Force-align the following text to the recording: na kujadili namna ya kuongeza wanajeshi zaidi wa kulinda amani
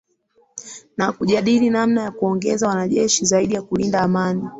na 0.97 1.11
kujadili 1.11 1.69
namna 1.69 2.01
ya 2.03 2.11
kuongeza 2.11 2.67
wanajeshi 2.67 3.25
zaidi 3.25 3.55
wa 3.55 3.61
kulinda 3.61 4.01
amani 4.01 4.43